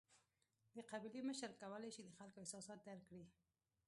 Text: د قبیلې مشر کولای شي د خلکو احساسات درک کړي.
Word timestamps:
د 0.75 0.77
قبیلې 0.91 1.21
مشر 1.29 1.51
کولای 1.61 1.91
شي 1.95 2.01
د 2.05 2.09
خلکو 2.17 2.41
احساسات 2.41 2.79
درک 2.87 3.03
کړي. 3.09 3.23